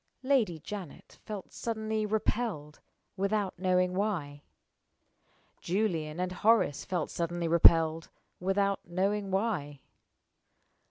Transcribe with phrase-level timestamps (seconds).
[0.23, 2.79] Lady Janet felt suddenly repelled,
[3.17, 4.41] without knowing why.
[5.61, 8.09] Julian and Horace felt suddenly repelled,
[8.39, 9.81] without knowing why.